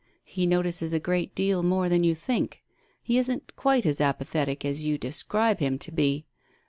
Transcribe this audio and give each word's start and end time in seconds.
He 0.23 0.47
notices 0.47 0.93
a 0.95 0.99
great 0.99 1.35
deal 1.35 1.61
more 1.61 1.87
than 1.87 2.03
you 2.03 2.15
think. 2.15 2.63
He 3.03 3.19
isn't 3.19 3.55
quite 3.55 3.85
«as 3.85 4.01
apathetic 4.01 4.65
as 4.65 4.83
you 4.83 4.97
describe 4.97 5.59
him 5.59 5.77
to 5.77 5.91
be. 5.91 6.25